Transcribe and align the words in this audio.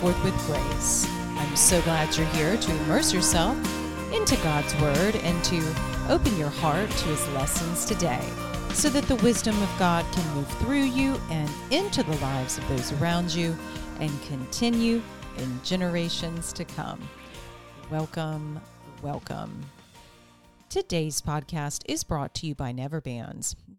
Forth 0.00 0.24
with 0.24 0.46
Grace. 0.46 1.06
I'm 1.36 1.54
so 1.54 1.82
glad 1.82 2.16
you're 2.16 2.26
here 2.28 2.56
to 2.56 2.76
immerse 2.84 3.12
yourself 3.12 3.54
into 4.14 4.34
God's 4.36 4.74
Word 4.80 5.14
and 5.16 5.44
to 5.44 5.74
open 6.08 6.34
your 6.38 6.48
heart 6.48 6.88
to 6.88 7.08
His 7.08 7.28
lessons 7.34 7.84
today 7.84 8.26
so 8.72 8.88
that 8.88 9.04
the 9.08 9.16
wisdom 9.16 9.62
of 9.62 9.68
God 9.78 10.06
can 10.12 10.34
move 10.34 10.48
through 10.52 10.84
you 10.84 11.20
and 11.28 11.50
into 11.70 12.02
the 12.02 12.16
lives 12.16 12.56
of 12.56 12.66
those 12.70 12.92
around 12.94 13.34
you 13.34 13.54
and 14.00 14.10
continue 14.22 15.02
in 15.36 15.60
generations 15.62 16.54
to 16.54 16.64
come. 16.64 17.06
Welcome, 17.90 18.58
welcome. 19.02 19.66
Today's 20.70 21.20
podcast 21.20 21.82
is 21.84 22.04
brought 22.04 22.32
to 22.36 22.46
you 22.46 22.54
by 22.54 22.72
Neverbands. 22.72 23.54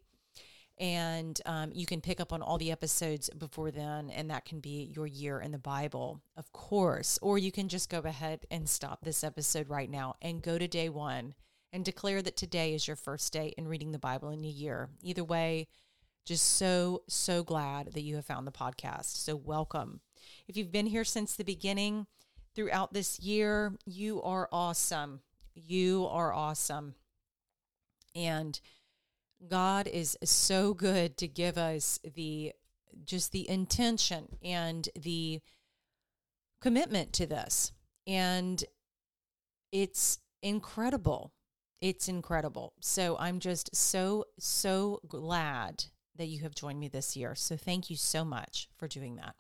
And 0.80 1.40
um, 1.46 1.72
you 1.74 1.86
can 1.86 2.02
pick 2.02 2.20
up 2.20 2.34
on 2.34 2.42
all 2.42 2.58
the 2.58 2.72
episodes 2.72 3.30
before 3.30 3.70
then, 3.70 4.10
and 4.10 4.32
that 4.32 4.46
can 4.46 4.60
be 4.60 4.92
your 4.94 5.06
year 5.06 5.40
in 5.40 5.52
the 5.52 5.60
Bible, 5.60 6.22
of 6.36 6.52
course. 6.52 7.20
Or 7.22 7.38
you 7.38 7.52
can 7.52 7.70
just 7.70 7.90
go 7.90 8.00
ahead 8.00 8.46
and 8.50 8.68
stop 8.68 9.04
this 9.04 9.24
episode 9.24 9.70
right 9.70 9.90
now 9.90 10.16
and 10.22 10.42
go 10.42 10.58
to 10.58 10.68
day 10.68 10.90
one 10.90 11.36
and 11.72 11.86
declare 11.86 12.22
that 12.24 12.36
today 12.36 12.74
is 12.74 12.88
your 12.88 12.96
first 12.96 13.32
day 13.32 13.54
in 13.58 13.68
reading 13.68 13.92
the 13.92 14.00
Bible 14.00 14.30
in 14.30 14.44
a 14.44 14.48
year. 14.48 14.90
Either 15.04 15.24
way, 15.24 15.68
just 16.26 16.58
so, 16.58 17.04
so 17.08 17.44
glad 17.44 17.94
that 17.94 18.04
you 18.04 18.16
have 18.16 18.26
found 18.26 18.48
the 18.48 18.52
podcast. 18.52 19.18
So, 19.18 19.36
welcome. 19.36 20.00
If 20.48 20.58
you've 20.58 20.72
been 20.72 20.88
here 20.88 21.04
since 21.04 21.36
the 21.36 21.44
beginning 21.44 22.08
throughout 22.56 22.94
this 22.94 23.20
year, 23.20 23.74
you 23.86 24.22
are 24.22 24.50
awesome. 24.52 25.22
You 25.56 26.08
are 26.10 26.34
awesome. 26.34 26.96
And 28.16 28.60
God 29.48 29.88
is 29.88 30.18
so 30.24 30.74
good 30.74 31.18
to 31.18 31.28
give 31.28 31.58
us 31.58 32.00
the 32.16 32.54
just 33.06 33.32
the 33.32 33.50
intention 33.50 34.38
and 34.44 34.88
the 34.96 35.42
commitment 36.62 37.12
to 37.14 37.26
this. 37.26 37.72
And 38.06 38.64
it's 39.72 40.20
incredible. 40.42 41.34
It's 41.82 42.08
incredible. 42.08 42.74
So 42.80 43.18
I'm 43.20 43.40
just 43.40 43.76
so, 43.76 44.26
so 44.40 45.02
glad 45.08 45.86
that 46.16 46.28
you 46.28 46.42
have 46.42 46.54
joined 46.54 46.80
me 46.80 46.88
this 46.88 47.18
year. 47.18 47.36
So 47.36 47.58
thank 47.58 47.90
you 47.90 47.96
so 47.96 48.24
much 48.24 48.70
for 48.78 48.88
doing 48.88 49.16
that. 49.16 49.36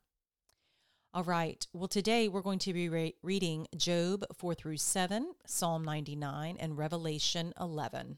All 1.16 1.24
right. 1.24 1.68
Well, 1.74 1.88
today 1.88 2.28
we're 2.28 2.41
going 2.41 2.57
to 2.57 2.74
be 2.74 2.90
re- 2.90 3.13
reading 3.22 3.68
Job 3.78 4.25
4 4.35 4.56
through 4.56 4.78
7, 4.78 5.35
Psalm 5.46 5.85
99, 5.85 6.57
and 6.59 6.75
Revelation 6.75 7.53
11. 7.59 8.18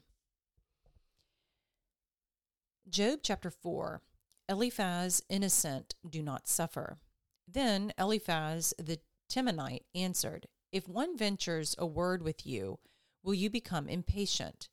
Job 2.88 3.18
chapter 3.22 3.50
4 3.50 4.00
Eliphaz 4.48 5.22
innocent 5.28 5.94
do 6.08 6.22
not 6.22 6.48
suffer. 6.48 6.96
Then 7.46 7.92
Eliphaz 7.98 8.72
the 8.78 8.98
Temanite 9.30 9.84
answered, 9.94 10.46
If 10.72 10.88
one 10.88 11.18
ventures 11.18 11.74
a 11.76 11.84
word 11.84 12.22
with 12.22 12.46
you, 12.46 12.78
will 13.22 13.34
you 13.34 13.50
become 13.50 13.90
impatient? 13.90 14.70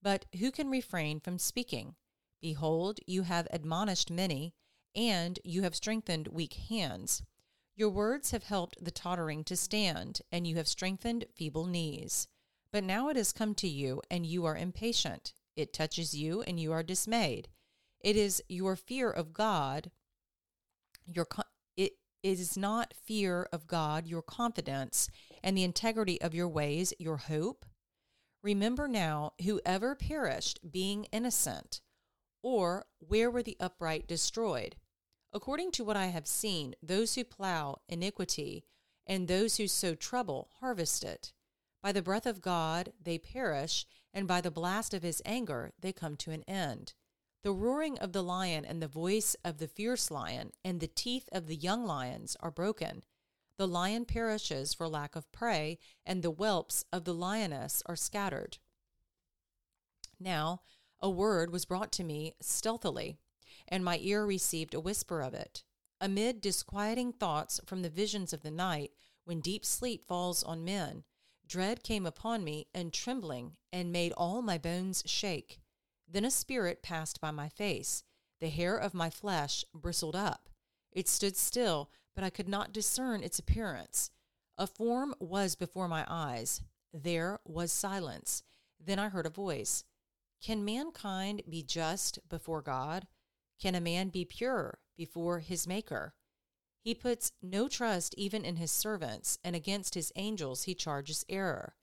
But 0.00 0.24
who 0.38 0.50
can 0.50 0.70
refrain 0.70 1.20
from 1.20 1.38
speaking? 1.38 1.96
Behold, 2.40 2.98
you 3.06 3.24
have 3.24 3.46
admonished 3.50 4.10
many, 4.10 4.54
and 4.96 5.38
you 5.44 5.64
have 5.64 5.76
strengthened 5.76 6.28
weak 6.28 6.54
hands. 6.54 7.22
Your 7.78 7.90
words 7.90 8.32
have 8.32 8.42
helped 8.42 8.84
the 8.84 8.90
tottering 8.90 9.44
to 9.44 9.56
stand, 9.56 10.20
and 10.32 10.48
you 10.48 10.56
have 10.56 10.66
strengthened 10.66 11.26
feeble 11.36 11.64
knees. 11.64 12.26
But 12.72 12.82
now 12.82 13.08
it 13.08 13.14
has 13.14 13.32
come 13.32 13.54
to 13.54 13.68
you, 13.68 14.02
and 14.10 14.26
you 14.26 14.44
are 14.46 14.56
impatient. 14.56 15.32
It 15.54 15.72
touches 15.72 16.12
you, 16.12 16.42
and 16.42 16.58
you 16.58 16.72
are 16.72 16.82
dismayed. 16.82 17.46
It 18.00 18.16
is 18.16 18.42
your 18.48 18.74
fear 18.74 19.08
of 19.08 19.32
God, 19.32 19.92
your 21.06 21.24
con- 21.24 21.44
it 21.76 21.92
is 22.24 22.56
not 22.56 22.94
fear 23.04 23.48
of 23.52 23.68
God, 23.68 24.08
your 24.08 24.22
confidence, 24.22 25.08
and 25.44 25.56
the 25.56 25.62
integrity 25.62 26.20
of 26.20 26.34
your 26.34 26.48
ways, 26.48 26.92
your 26.98 27.18
hope. 27.18 27.64
Remember 28.42 28.88
now, 28.88 29.34
whoever 29.44 29.94
perished 29.94 30.58
being 30.68 31.04
innocent, 31.12 31.80
or 32.42 32.86
where 32.98 33.30
were 33.30 33.44
the 33.44 33.56
upright 33.60 34.08
destroyed? 34.08 34.74
According 35.32 35.72
to 35.72 35.84
what 35.84 35.96
I 35.96 36.06
have 36.06 36.26
seen, 36.26 36.74
those 36.82 37.14
who 37.14 37.24
plow 37.24 37.80
iniquity 37.88 38.64
and 39.06 39.28
those 39.28 39.56
who 39.56 39.68
sow 39.68 39.94
trouble 39.94 40.50
harvest 40.60 41.04
it. 41.04 41.32
By 41.82 41.92
the 41.92 42.02
breath 42.02 42.26
of 42.26 42.40
God 42.40 42.92
they 43.00 43.18
perish, 43.18 43.86
and 44.12 44.26
by 44.26 44.40
the 44.40 44.50
blast 44.50 44.94
of 44.94 45.02
his 45.02 45.22
anger 45.24 45.72
they 45.80 45.92
come 45.92 46.16
to 46.18 46.30
an 46.30 46.44
end. 46.44 46.94
The 47.42 47.52
roaring 47.52 47.98
of 47.98 48.12
the 48.12 48.22
lion 48.22 48.64
and 48.64 48.82
the 48.82 48.88
voice 48.88 49.36
of 49.44 49.58
the 49.58 49.68
fierce 49.68 50.10
lion 50.10 50.52
and 50.64 50.80
the 50.80 50.88
teeth 50.88 51.28
of 51.30 51.46
the 51.46 51.56
young 51.56 51.86
lions 51.86 52.36
are 52.40 52.50
broken. 52.50 53.04
The 53.58 53.68
lion 53.68 54.04
perishes 54.06 54.74
for 54.74 54.88
lack 54.88 55.14
of 55.14 55.30
prey, 55.30 55.78
and 56.04 56.22
the 56.22 56.30
whelps 56.30 56.84
of 56.92 57.04
the 57.04 57.14
lioness 57.14 57.82
are 57.86 57.96
scattered. 57.96 58.58
Now, 60.18 60.62
a 61.00 61.08
word 61.08 61.50
was 61.50 61.64
brought 61.64 61.92
to 61.92 62.04
me 62.04 62.34
stealthily 62.40 63.18
and 63.68 63.84
my 63.84 63.98
ear 64.00 64.24
received 64.24 64.74
a 64.74 64.80
whisper 64.80 65.20
of 65.20 65.34
it. 65.34 65.62
Amid 66.00 66.40
disquieting 66.40 67.12
thoughts 67.12 67.60
from 67.66 67.82
the 67.82 67.90
visions 67.90 68.32
of 68.32 68.42
the 68.42 68.50
night, 68.50 68.92
when 69.24 69.40
deep 69.40 69.64
sleep 69.64 70.06
falls 70.06 70.42
on 70.42 70.64
men, 70.64 71.04
dread 71.46 71.82
came 71.82 72.06
upon 72.06 72.44
me 72.44 72.66
and 72.74 72.92
trembling, 72.92 73.56
and 73.72 73.92
made 73.92 74.12
all 74.12 74.42
my 74.42 74.58
bones 74.58 75.02
shake. 75.06 75.60
Then 76.10 76.24
a 76.24 76.30
spirit 76.30 76.82
passed 76.82 77.20
by 77.20 77.30
my 77.30 77.48
face. 77.48 78.04
The 78.40 78.48
hair 78.48 78.76
of 78.76 78.94
my 78.94 79.10
flesh 79.10 79.64
bristled 79.74 80.16
up. 80.16 80.48
It 80.92 81.08
stood 81.08 81.36
still, 81.36 81.90
but 82.14 82.24
I 82.24 82.30
could 82.30 82.48
not 82.48 82.72
discern 82.72 83.22
its 83.22 83.38
appearance. 83.38 84.10
A 84.56 84.66
form 84.66 85.14
was 85.20 85.54
before 85.54 85.88
my 85.88 86.04
eyes. 86.08 86.62
There 86.92 87.40
was 87.44 87.70
silence. 87.70 88.42
Then 88.80 88.98
I 88.98 89.08
heard 89.08 89.26
a 89.26 89.30
voice. 89.30 89.84
Can 90.40 90.64
mankind 90.64 91.42
be 91.48 91.62
just 91.62 92.18
before 92.28 92.62
God? 92.62 93.06
Can 93.60 93.74
a 93.74 93.80
man 93.80 94.08
be 94.08 94.24
pure 94.24 94.78
before 94.96 95.40
his 95.40 95.66
Maker? 95.66 96.14
He 96.80 96.94
puts 96.94 97.32
no 97.42 97.68
trust 97.68 98.14
even 98.16 98.44
in 98.44 98.56
his 98.56 98.70
servants, 98.70 99.38
and 99.42 99.56
against 99.56 99.94
his 99.94 100.12
angels 100.16 100.62
he 100.62 100.74
charges 100.74 101.24
error. 101.28 101.74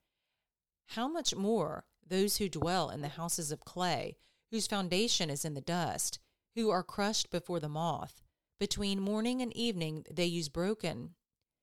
How 0.90 1.06
much 1.06 1.34
more 1.34 1.84
those 2.06 2.38
who 2.38 2.48
dwell 2.48 2.90
in 2.90 3.02
the 3.02 3.08
houses 3.08 3.52
of 3.52 3.64
clay, 3.64 4.16
whose 4.50 4.66
foundation 4.66 5.28
is 5.28 5.44
in 5.44 5.54
the 5.54 5.60
dust, 5.60 6.18
who 6.54 6.70
are 6.70 6.82
crushed 6.82 7.30
before 7.30 7.60
the 7.60 7.68
moth? 7.68 8.22
Between 8.58 9.00
morning 9.00 9.42
and 9.42 9.54
evening 9.54 10.06
they 10.10 10.24
use 10.24 10.48
broken, 10.48 11.14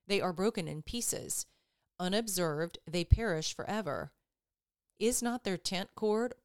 they 0.05 0.21
are 0.21 0.33
broken 0.33 0.67
in 0.67 0.83
pieces. 0.83 1.47
Unobserved, 1.99 2.77
they 2.85 3.03
perish 3.03 3.55
forever. 3.55 4.11
Is 4.99 5.23
not 5.23 5.43
their 5.43 5.57
tent 5.57 5.89
cord 5.95 6.35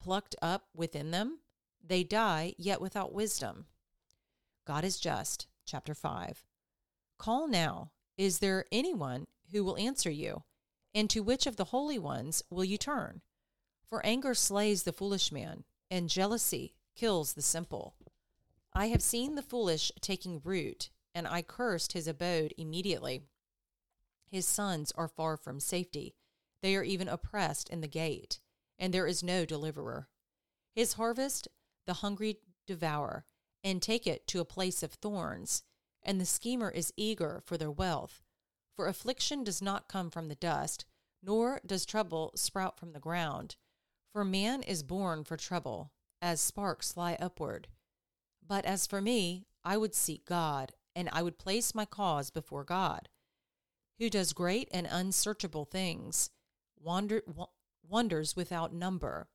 plucked 0.00 0.34
up 0.40 0.68
within 0.74 1.10
them? 1.10 1.40
They 1.88 2.04
die, 2.04 2.54
yet 2.58 2.82
without 2.82 3.14
wisdom. 3.14 3.64
God 4.66 4.84
is 4.84 5.00
just. 5.00 5.46
Chapter 5.64 5.94
5. 5.94 6.44
Call 7.16 7.48
now. 7.48 7.92
Is 8.18 8.40
there 8.40 8.66
anyone 8.70 9.26
who 9.52 9.64
will 9.64 9.78
answer 9.78 10.10
you? 10.10 10.42
And 10.94 11.08
to 11.08 11.20
which 11.20 11.46
of 11.46 11.56
the 11.56 11.66
holy 11.66 11.98
ones 11.98 12.42
will 12.50 12.64
you 12.64 12.76
turn? 12.76 13.22
For 13.88 14.04
anger 14.04 14.34
slays 14.34 14.82
the 14.82 14.92
foolish 14.92 15.32
man, 15.32 15.64
and 15.90 16.10
jealousy 16.10 16.74
kills 16.94 17.32
the 17.32 17.42
simple. 17.42 17.94
I 18.74 18.88
have 18.88 19.02
seen 19.02 19.34
the 19.34 19.42
foolish 19.42 19.90
taking 20.02 20.42
root, 20.44 20.90
and 21.14 21.26
I 21.26 21.40
cursed 21.40 21.92
his 21.92 22.06
abode 22.06 22.52
immediately. 22.58 23.22
His 24.30 24.46
sons 24.46 24.92
are 24.94 25.08
far 25.08 25.38
from 25.38 25.58
safety. 25.58 26.14
They 26.60 26.76
are 26.76 26.84
even 26.84 27.08
oppressed 27.08 27.70
in 27.70 27.80
the 27.80 27.88
gate, 27.88 28.40
and 28.78 28.92
there 28.92 29.06
is 29.06 29.22
no 29.22 29.46
deliverer. 29.46 30.08
His 30.74 30.94
harvest 30.94 31.48
the 31.88 31.94
hungry 31.94 32.36
devour, 32.66 33.24
and 33.64 33.80
take 33.80 34.06
it 34.06 34.26
to 34.28 34.40
a 34.40 34.44
place 34.44 34.82
of 34.82 34.92
thorns, 34.92 35.62
and 36.02 36.20
the 36.20 36.26
schemer 36.26 36.70
is 36.70 36.92
eager 36.96 37.42
for 37.46 37.56
their 37.56 37.70
wealth. 37.70 38.22
For 38.76 38.86
affliction 38.86 39.42
does 39.42 39.62
not 39.62 39.88
come 39.88 40.10
from 40.10 40.28
the 40.28 40.34
dust, 40.34 40.84
nor 41.22 41.60
does 41.66 41.86
trouble 41.86 42.30
sprout 42.36 42.78
from 42.78 42.92
the 42.92 43.00
ground. 43.00 43.56
For 44.12 44.22
man 44.22 44.62
is 44.62 44.82
born 44.82 45.24
for 45.24 45.38
trouble, 45.38 45.90
as 46.20 46.42
sparks 46.42 46.92
fly 46.92 47.16
upward. 47.18 47.68
But 48.46 48.66
as 48.66 48.86
for 48.86 49.00
me, 49.00 49.46
I 49.64 49.78
would 49.78 49.94
seek 49.94 50.26
God, 50.26 50.72
and 50.94 51.08
I 51.10 51.22
would 51.22 51.38
place 51.38 51.74
my 51.74 51.86
cause 51.86 52.30
before 52.30 52.64
God, 52.64 53.08
who 53.98 54.10
does 54.10 54.34
great 54.34 54.68
and 54.72 54.86
unsearchable 54.88 55.64
things, 55.64 56.28
wonder, 56.78 57.22
wonders 57.82 58.36
without 58.36 58.74
number. 58.74 59.28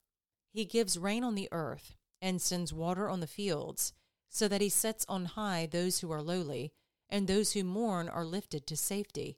He 0.52 0.66
gives 0.66 1.00
rain 1.00 1.24
on 1.24 1.34
the 1.34 1.50
earth 1.52 1.96
and 2.24 2.42
sends 2.42 2.74
water 2.74 3.10
on 3.10 3.20
the 3.20 3.28
fields, 3.28 3.92
so 4.30 4.48
that 4.48 4.62
he 4.62 4.70
sets 4.70 5.06
on 5.10 5.26
high 5.26 5.68
those 5.70 6.00
who 6.00 6.10
are 6.10 6.22
lowly, 6.22 6.72
and 7.10 7.28
those 7.28 7.52
who 7.52 7.66
mourn 7.66 8.08
are 8.08 8.26
lifted 8.26 8.66
to 8.66 8.78
safety. 8.78 9.38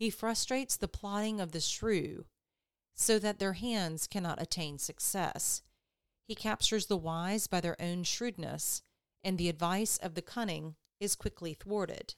He 0.00 0.10
frustrates 0.10 0.76
the 0.76 0.88
plotting 0.88 1.40
of 1.40 1.52
the 1.52 1.60
shrew, 1.60 2.26
so 2.92 3.20
that 3.20 3.38
their 3.38 3.52
hands 3.52 4.08
cannot 4.08 4.42
attain 4.42 4.78
success. 4.78 5.62
He 6.26 6.34
captures 6.34 6.86
the 6.86 6.96
wise 6.96 7.46
by 7.46 7.60
their 7.60 7.80
own 7.80 8.02
shrewdness, 8.02 8.82
and 9.22 9.38
the 9.38 9.48
advice 9.48 9.96
of 9.98 10.14
the 10.14 10.22
cunning 10.22 10.74
is 10.98 11.14
quickly 11.14 11.54
thwarted. 11.54 12.16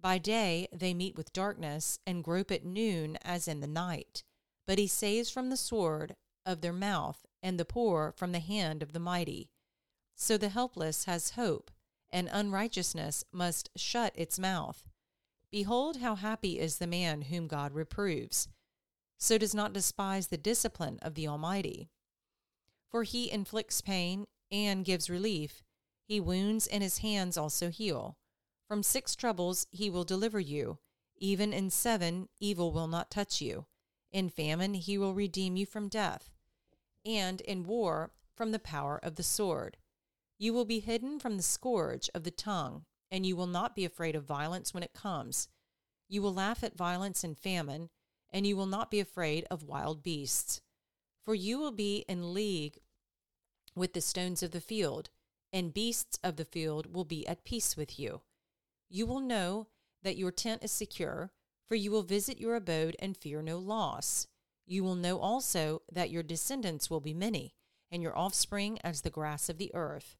By 0.00 0.18
day 0.18 0.66
they 0.72 0.92
meet 0.92 1.16
with 1.16 1.32
darkness 1.32 2.00
and 2.04 2.24
grope 2.24 2.50
at 2.50 2.64
noon 2.64 3.16
as 3.22 3.46
in 3.46 3.60
the 3.60 3.68
night, 3.68 4.24
but 4.66 4.78
he 4.78 4.88
saves 4.88 5.30
from 5.30 5.50
the 5.50 5.56
sword 5.56 6.16
of 6.44 6.62
their 6.62 6.72
mouth 6.72 7.24
and 7.44 7.60
the 7.60 7.64
poor 7.64 8.14
from 8.16 8.32
the 8.32 8.40
hand 8.40 8.82
of 8.82 8.94
the 8.94 8.98
mighty. 8.98 9.50
So 10.16 10.38
the 10.38 10.48
helpless 10.48 11.04
has 11.04 11.32
hope, 11.32 11.70
and 12.10 12.28
unrighteousness 12.32 13.22
must 13.30 13.68
shut 13.76 14.12
its 14.16 14.38
mouth. 14.38 14.88
Behold, 15.50 15.98
how 15.98 16.14
happy 16.14 16.58
is 16.58 16.78
the 16.78 16.86
man 16.86 17.22
whom 17.22 17.46
God 17.46 17.74
reproves, 17.74 18.48
so 19.18 19.36
does 19.36 19.54
not 19.54 19.74
despise 19.74 20.28
the 20.28 20.38
discipline 20.38 20.98
of 21.02 21.14
the 21.14 21.28
Almighty. 21.28 21.90
For 22.90 23.02
he 23.02 23.30
inflicts 23.30 23.82
pain 23.82 24.26
and 24.50 24.84
gives 24.84 25.10
relief. 25.10 25.62
He 26.06 26.20
wounds, 26.20 26.66
and 26.66 26.82
his 26.82 26.98
hands 26.98 27.36
also 27.36 27.70
heal. 27.70 28.16
From 28.66 28.82
six 28.82 29.14
troubles 29.14 29.66
he 29.70 29.90
will 29.90 30.04
deliver 30.04 30.40
you. 30.40 30.78
Even 31.18 31.52
in 31.52 31.70
seven, 31.70 32.28
evil 32.40 32.72
will 32.72 32.88
not 32.88 33.10
touch 33.10 33.40
you. 33.40 33.66
In 34.10 34.30
famine, 34.30 34.74
he 34.74 34.96
will 34.96 35.14
redeem 35.14 35.56
you 35.56 35.66
from 35.66 35.88
death. 35.88 36.33
And 37.04 37.40
in 37.42 37.64
war, 37.64 38.12
from 38.34 38.52
the 38.52 38.58
power 38.58 38.98
of 39.02 39.16
the 39.16 39.22
sword. 39.22 39.76
You 40.38 40.52
will 40.52 40.64
be 40.64 40.80
hidden 40.80 41.20
from 41.20 41.36
the 41.36 41.42
scourge 41.42 42.10
of 42.14 42.24
the 42.24 42.30
tongue, 42.30 42.84
and 43.10 43.24
you 43.24 43.36
will 43.36 43.46
not 43.46 43.76
be 43.76 43.84
afraid 43.84 44.16
of 44.16 44.24
violence 44.24 44.74
when 44.74 44.82
it 44.82 44.92
comes. 44.92 45.48
You 46.08 46.22
will 46.22 46.34
laugh 46.34 46.64
at 46.64 46.76
violence 46.76 47.22
and 47.24 47.38
famine, 47.38 47.90
and 48.30 48.46
you 48.46 48.56
will 48.56 48.66
not 48.66 48.90
be 48.90 49.00
afraid 49.00 49.46
of 49.50 49.62
wild 49.62 50.02
beasts. 50.02 50.60
For 51.22 51.34
you 51.34 51.58
will 51.58 51.72
be 51.72 52.04
in 52.08 52.34
league 52.34 52.78
with 53.74 53.92
the 53.92 54.00
stones 54.00 54.42
of 54.42 54.50
the 54.50 54.60
field, 54.60 55.10
and 55.52 55.72
beasts 55.72 56.18
of 56.22 56.36
the 56.36 56.44
field 56.44 56.92
will 56.94 57.04
be 57.04 57.26
at 57.26 57.44
peace 57.44 57.76
with 57.76 57.98
you. 57.98 58.22
You 58.90 59.06
will 59.06 59.20
know 59.20 59.68
that 60.02 60.16
your 60.16 60.32
tent 60.32 60.64
is 60.64 60.72
secure, 60.72 61.30
for 61.66 61.76
you 61.76 61.90
will 61.90 62.02
visit 62.02 62.40
your 62.40 62.56
abode 62.56 62.96
and 62.98 63.16
fear 63.16 63.40
no 63.40 63.58
loss. 63.58 64.26
You 64.66 64.82
will 64.82 64.94
know 64.94 65.18
also 65.18 65.82
that 65.92 66.10
your 66.10 66.22
descendants 66.22 66.88
will 66.88 67.00
be 67.00 67.14
many, 67.14 67.54
and 67.90 68.02
your 68.02 68.16
offspring 68.16 68.78
as 68.82 69.02
the 69.02 69.10
grass 69.10 69.48
of 69.48 69.58
the 69.58 69.74
earth. 69.74 70.16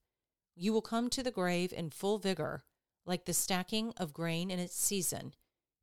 You 0.54 0.72
will 0.72 0.82
come 0.82 1.10
to 1.10 1.22
the 1.22 1.30
grave 1.30 1.72
in 1.72 1.90
full 1.90 2.18
vigor, 2.18 2.64
like 3.06 3.24
the 3.24 3.34
stacking 3.34 3.92
of 3.96 4.12
grain 4.12 4.50
in 4.50 4.58
its 4.58 4.76
season. 4.76 5.34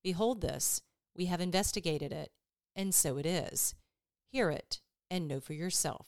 Behold 0.03 0.41
this, 0.41 0.81
we 1.15 1.25
have 1.25 1.41
investigated 1.41 2.11
it, 2.11 2.31
and 2.75 2.93
so 2.93 3.17
it 3.17 3.25
is. 3.25 3.75
Hear 4.31 4.49
it, 4.49 4.79
and 5.09 5.27
know 5.27 5.39
for 5.39 5.53
yourself. 5.53 6.07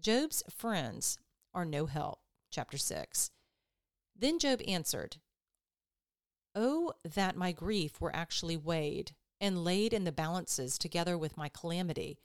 Job's 0.00 0.42
friends 0.48 1.18
are 1.52 1.64
no 1.64 1.86
help. 1.86 2.20
Chapter 2.50 2.78
6. 2.78 3.30
Then 4.16 4.38
Job 4.38 4.60
answered, 4.66 5.18
Oh, 6.54 6.94
that 7.04 7.36
my 7.36 7.52
grief 7.52 8.00
were 8.00 8.14
actually 8.14 8.56
weighed 8.56 9.12
and 9.40 9.64
laid 9.64 9.92
in 9.92 10.04
the 10.04 10.12
balances 10.12 10.76
together 10.78 11.16
with 11.16 11.36
my 11.36 11.48
calamity, 11.48 12.18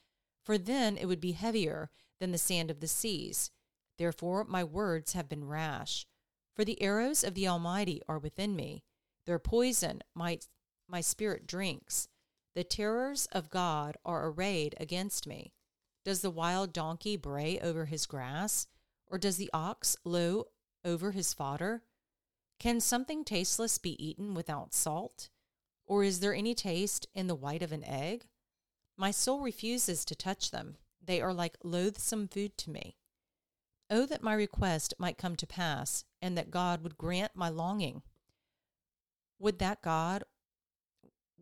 for 0.43 0.57
then 0.57 0.98
it 0.98 1.05
would 1.05 1.22
be 1.22 1.31
heavier 1.31 1.89
than 2.19 2.31
the 2.31 2.38
sand 2.38 2.69
of 2.69 2.79
the 2.79 2.88
seas. 2.88 3.51
Therefore 3.98 4.43
my 4.43 4.63
words 4.63 5.13
have 5.13 5.29
been 5.29 5.48
rash. 5.48 6.05
For 6.55 6.63
the 6.63 6.81
arrows 6.81 7.24
of 7.24 7.34
the 7.34 7.48
Almighty 7.48 8.01
are 8.07 8.19
within 8.19 8.55
me. 8.55 8.84
Their 9.25 9.39
poison 9.39 10.01
my, 10.13 10.39
my 10.88 11.01
spirit 11.01 11.48
drinks. 11.48 12.07
The 12.53 12.63
terrors 12.63 13.27
of 13.31 13.50
God 13.50 13.98
are 14.05 14.27
arrayed 14.27 14.75
against 14.79 15.27
me. 15.27 15.53
Does 16.05 16.22
the 16.22 16.29
wild 16.29 16.72
donkey 16.72 17.17
bray 17.17 17.60
over 17.60 17.86
his 17.86 18.05
grass, 18.05 18.67
or 19.07 19.17
does 19.17 19.38
the 19.38 19.50
ox 19.53 19.98
low 20.05 20.45
over 20.86 21.12
his 21.12 21.34
fodder? 21.34 21.84
Can 22.60 22.79
something 22.79 23.25
tasteless 23.25 23.77
be 23.77 24.01
eaten 24.03 24.34
without 24.34 24.74
salt? 24.74 25.29
Or 25.85 26.03
is 26.03 26.19
there 26.19 26.33
any 26.33 26.55
taste 26.55 27.07
in 27.13 27.27
the 27.27 27.35
white 27.35 27.61
of 27.61 27.71
an 27.71 27.83
egg? 27.83 28.25
My 28.97 29.11
soul 29.11 29.41
refuses 29.41 30.05
to 30.05 30.15
touch 30.15 30.51
them. 30.51 30.77
They 31.03 31.21
are 31.21 31.33
like 31.33 31.57
loathsome 31.63 32.27
food 32.27 32.57
to 32.59 32.71
me. 32.71 32.97
Oh, 33.89 34.05
that 34.07 34.23
my 34.23 34.33
request 34.33 34.95
might 34.97 35.17
come 35.17 35.35
to 35.35 35.45
pass, 35.45 36.05
and 36.21 36.35
that 36.37 36.49
God 36.49 36.81
would 36.81 36.97
grant 36.97 37.35
my 37.35 37.49
longing. 37.49 38.01
Would 39.37 39.59
that 39.59 39.83
God 39.83 40.23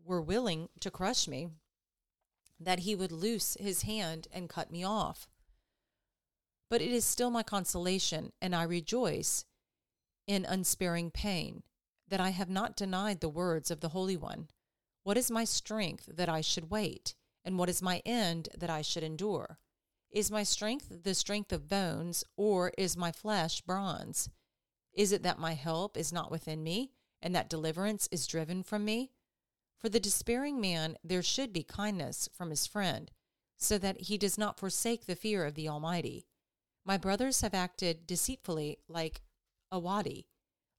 were 0.04 0.20
willing 0.20 0.68
to 0.80 0.90
crush 0.90 1.26
me, 1.26 1.48
that 2.60 2.80
he 2.80 2.94
would 2.94 3.12
loose 3.12 3.56
his 3.58 3.82
hand 3.82 4.28
and 4.30 4.48
cut 4.48 4.70
me 4.70 4.84
off. 4.84 5.26
But 6.68 6.82
it 6.82 6.90
is 6.90 7.04
still 7.04 7.30
my 7.30 7.42
consolation, 7.42 8.32
and 8.42 8.54
I 8.54 8.64
rejoice 8.64 9.46
in 10.26 10.44
unsparing 10.44 11.10
pain, 11.10 11.62
that 12.08 12.20
I 12.20 12.30
have 12.30 12.50
not 12.50 12.76
denied 12.76 13.20
the 13.20 13.28
words 13.28 13.70
of 13.70 13.80
the 13.80 13.90
Holy 13.90 14.16
One. 14.16 14.48
What 15.02 15.16
is 15.16 15.30
my 15.30 15.44
strength 15.44 16.08
that 16.14 16.28
I 16.28 16.40
should 16.40 16.70
wait? 16.70 17.14
And 17.44 17.58
what 17.58 17.68
is 17.68 17.82
my 17.82 18.00
end 18.06 18.48
that 18.56 18.70
I 18.70 18.82
should 18.82 19.02
endure? 19.02 19.58
Is 20.10 20.30
my 20.30 20.44
strength 20.44 21.02
the 21.02 21.14
strength 21.14 21.52
of 21.52 21.68
bones, 21.68 22.24
or 22.36 22.72
is 22.78 22.96
my 22.96 23.12
flesh 23.12 23.60
bronze? 23.60 24.30
Is 24.92 25.12
it 25.12 25.22
that 25.24 25.38
my 25.38 25.54
help 25.54 25.96
is 25.96 26.12
not 26.12 26.30
within 26.30 26.62
me, 26.62 26.92
and 27.20 27.34
that 27.34 27.50
deliverance 27.50 28.08
is 28.12 28.26
driven 28.26 28.62
from 28.62 28.84
me? 28.84 29.10
For 29.78 29.88
the 29.88 30.00
despairing 30.00 30.60
man, 30.60 30.96
there 31.02 31.22
should 31.22 31.52
be 31.52 31.64
kindness 31.64 32.28
from 32.32 32.50
his 32.50 32.66
friend, 32.66 33.10
so 33.58 33.76
that 33.78 34.02
he 34.02 34.16
does 34.16 34.38
not 34.38 34.58
forsake 34.58 35.06
the 35.06 35.16
fear 35.16 35.44
of 35.44 35.54
the 35.54 35.68
Almighty. 35.68 36.26
My 36.84 36.96
brothers 36.96 37.40
have 37.40 37.54
acted 37.54 38.06
deceitfully 38.06 38.78
like 38.88 39.22
a 39.70 39.78
wadi, 39.78 40.28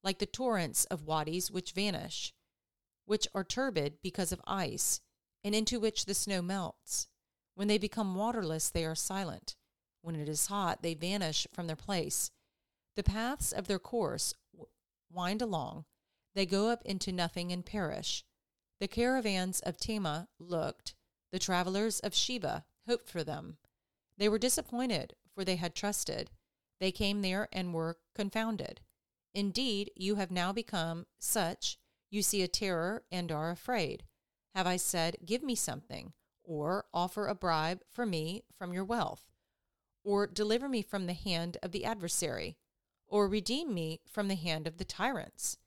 like 0.06 0.20
the 0.20 0.24
torrents 0.24 0.84
of 0.84 1.04
wadis 1.04 1.50
which 1.50 1.72
vanish, 1.72 2.32
which 3.06 3.26
are 3.34 3.42
turbid 3.42 3.94
because 4.04 4.30
of 4.30 4.40
ice, 4.46 5.00
and 5.42 5.52
into 5.52 5.80
which 5.80 6.04
the 6.04 6.14
snow 6.14 6.40
melts. 6.40 7.08
When 7.56 7.66
they 7.66 7.76
become 7.76 8.14
waterless, 8.14 8.70
they 8.70 8.84
are 8.84 8.94
silent. 8.94 9.56
When 10.02 10.14
it 10.14 10.28
is 10.28 10.46
hot, 10.46 10.80
they 10.80 10.94
vanish 10.94 11.48
from 11.52 11.66
their 11.66 11.74
place. 11.74 12.30
The 12.94 13.02
paths 13.02 13.50
of 13.50 13.66
their 13.66 13.80
course 13.80 14.32
wind 15.12 15.42
along, 15.42 15.86
they 16.36 16.46
go 16.46 16.68
up 16.68 16.82
into 16.84 17.10
nothing 17.10 17.50
and 17.50 17.66
perish. 17.66 18.22
The 18.78 18.86
caravans 18.86 19.58
of 19.58 19.76
Tema 19.76 20.28
looked, 20.38 20.94
the 21.32 21.40
travelers 21.40 21.98
of 21.98 22.14
Sheba 22.14 22.64
hoped 22.86 23.08
for 23.08 23.24
them. 23.24 23.56
They 24.18 24.28
were 24.28 24.38
disappointed, 24.38 25.14
for 25.34 25.44
they 25.44 25.56
had 25.56 25.74
trusted. 25.74 26.30
They 26.78 26.92
came 26.92 27.22
there 27.22 27.48
and 27.52 27.74
were 27.74 27.98
confounded. 28.14 28.82
Indeed, 29.36 29.90
you 29.94 30.14
have 30.14 30.30
now 30.30 30.50
become 30.50 31.04
such, 31.18 31.78
you 32.08 32.22
see 32.22 32.40
a 32.40 32.48
terror 32.48 33.04
and 33.12 33.30
are 33.30 33.50
afraid. 33.50 34.04
Have 34.54 34.66
I 34.66 34.78
said, 34.78 35.18
Give 35.26 35.42
me 35.42 35.54
something? 35.54 36.14
or 36.42 36.86
offer 36.94 37.26
a 37.26 37.34
bribe 37.34 37.82
for 37.90 38.06
me 38.06 38.44
from 38.56 38.72
your 38.72 38.84
wealth, 38.84 39.26
or 40.04 40.26
deliver 40.26 40.70
me 40.70 40.80
from 40.80 41.04
the 41.04 41.12
hand 41.12 41.58
of 41.62 41.72
the 41.72 41.84
adversary, 41.84 42.56
or 43.08 43.28
redeem 43.28 43.74
me 43.74 44.00
from 44.08 44.28
the 44.28 44.36
hand 44.36 44.66
of 44.66 44.78
the 44.78 44.84
tyrants. 44.84 45.58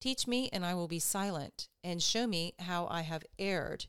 Teach 0.00 0.26
me, 0.26 0.48
and 0.50 0.64
I 0.64 0.72
will 0.72 0.88
be 0.88 0.98
silent, 0.98 1.68
and 1.84 2.02
show 2.02 2.26
me 2.26 2.54
how 2.60 2.86
I 2.86 3.02
have 3.02 3.26
erred. 3.38 3.86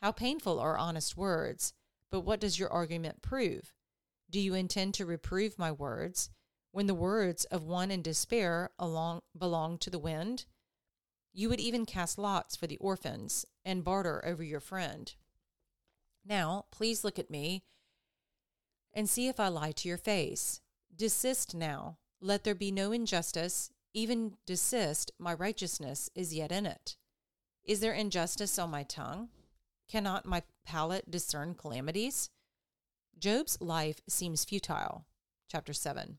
How 0.00 0.12
painful 0.12 0.60
are 0.60 0.78
honest 0.78 1.16
words! 1.16 1.72
But 2.08 2.20
what 2.20 2.38
does 2.38 2.58
your 2.58 2.72
argument 2.72 3.20
prove? 3.20 3.74
Do 4.30 4.38
you 4.38 4.54
intend 4.54 4.94
to 4.94 5.06
reprove 5.06 5.58
my 5.58 5.72
words, 5.72 6.30
when 6.72 6.86
the 6.86 6.94
words 6.94 7.44
of 7.46 7.64
one 7.64 7.90
in 7.90 8.02
despair 8.02 8.70
along, 8.78 9.22
belong 9.36 9.78
to 9.78 9.90
the 9.90 9.98
wind? 9.98 10.44
You 11.32 11.48
would 11.48 11.60
even 11.60 11.86
cast 11.86 12.18
lots 12.18 12.56
for 12.56 12.66
the 12.66 12.76
orphans 12.78 13.46
and 13.64 13.84
barter 13.84 14.24
over 14.24 14.42
your 14.42 14.60
friend. 14.60 15.12
Now, 16.24 16.66
please 16.70 17.04
look 17.04 17.18
at 17.18 17.30
me 17.30 17.62
and 18.92 19.08
see 19.08 19.28
if 19.28 19.38
I 19.38 19.48
lie 19.48 19.72
to 19.72 19.88
your 19.88 19.98
face. 19.98 20.60
Desist 20.94 21.54
now. 21.54 21.98
Let 22.20 22.44
there 22.44 22.54
be 22.54 22.70
no 22.70 22.92
injustice. 22.92 23.70
Even 23.94 24.34
desist, 24.46 25.10
my 25.18 25.32
righteousness 25.32 26.10
is 26.14 26.34
yet 26.34 26.52
in 26.52 26.66
it. 26.66 26.96
Is 27.64 27.80
there 27.80 27.92
injustice 27.92 28.58
on 28.58 28.70
my 28.70 28.82
tongue? 28.82 29.28
Cannot 29.88 30.26
my 30.26 30.42
palate 30.64 31.10
discern 31.10 31.54
calamities? 31.54 32.30
Job's 33.18 33.60
life 33.60 34.00
seems 34.08 34.44
futile. 34.44 35.06
Chapter 35.48 35.72
7. 35.72 36.18